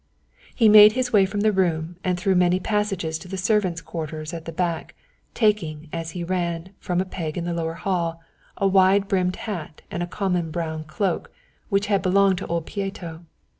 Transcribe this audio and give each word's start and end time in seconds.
He 0.55 0.67
made 0.67 0.93
his 0.93 1.13
way 1.13 1.27
from 1.27 1.41
the 1.41 1.51
room 1.51 1.95
and 2.03 2.19
through 2.19 2.33
many 2.33 2.59
passages 2.59 3.19
to 3.19 3.27
the 3.27 3.37
servants 3.37 3.81
quarters 3.81 4.33
at 4.33 4.45
the 4.45 4.51
back, 4.51 4.95
taking, 5.35 5.89
as 5.93 6.09
he 6.17 6.23
ran, 6.23 6.71
from 6.79 6.99
a 6.99 7.05
peg 7.05 7.37
in 7.37 7.43
the 7.45 7.53
lower 7.53 7.75
hall, 7.75 8.19
a 8.57 8.67
wide 8.67 9.07
brimmed 9.07 9.35
hat 9.35 9.83
and 9.91 10.01
a 10.01 10.07
common 10.07 10.49
brown 10.49 10.85
cloak 10.85 11.31
which 11.69 11.85
had 11.85 12.01
belonged 12.01 12.39
to 12.39 12.47
old 12.47 12.65
Pieto. 12.65 13.23